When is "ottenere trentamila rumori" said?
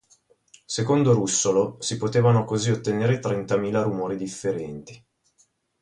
2.71-4.17